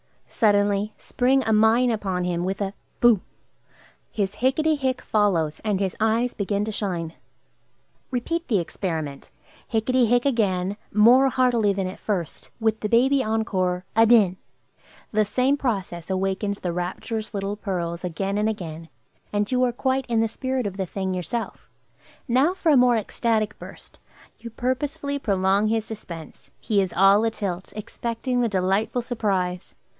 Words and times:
Suddenly 0.27 0.95
spring 0.97 1.43
a 1.43 1.53
mine 1.53 1.91
upon 1.91 2.23
him 2.23 2.43
with 2.43 2.59
a 2.61 2.73
"Boo!" 2.99 3.21
His 4.11 4.37
"Hicketty 4.37 4.75
hick!" 4.75 4.99
follows, 5.03 5.61
and 5.63 5.79
his 5.79 5.95
eyes 5.99 6.33
begin 6.33 6.65
to 6.65 6.71
shine. 6.71 7.13
Repeat 8.09 8.47
the 8.47 8.57
experiment. 8.57 9.29
"Hicketty 9.71 10.07
hick!" 10.07 10.25
again, 10.25 10.77
more 10.91 11.29
heartily 11.29 11.73
than 11.73 11.85
at 11.85 11.99
first, 11.99 12.49
with 12.59 12.79
the 12.79 12.89
baby 12.89 13.23
encore, 13.23 13.85
"Adin!" 13.95 14.37
The 15.11 15.23
same 15.25 15.57
process 15.57 16.09
awakens 16.09 16.61
the 16.61 16.73
rapturous 16.73 17.35
little 17.35 17.55
pearls 17.55 18.03
again 18.03 18.39
and 18.39 18.49
again, 18.49 18.89
and 19.31 19.51
you 19.51 19.63
are 19.63 19.71
quite 19.71 20.07
in 20.07 20.21
the 20.21 20.27
spirit 20.27 20.65
of 20.65 20.77
the 20.77 20.87
thing 20.87 21.13
yourself. 21.13 21.69
Now 22.27 22.55
for 22.55 22.71
a 22.71 22.77
more 22.77 22.97
ecstatic 22.97 23.59
burst. 23.59 23.99
You 24.39 24.49
purposely 24.49 25.19
prolong 25.19 25.67
his 25.67 25.85
suspense; 25.85 26.49
he 26.59 26.81
is 26.81 26.91
all 26.93 27.21
atilt, 27.23 27.71
expecting 27.75 28.41
the 28.41 28.49
delightful 28.49 29.03
surprise. 29.03 29.75